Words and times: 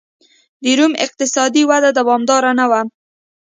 د 0.63 0.65
روم 0.77 0.93
اقتصادي 1.05 1.63
وده 1.69 1.89
دوامداره 1.99 2.51
نه 2.59 2.65
وه 2.69 2.81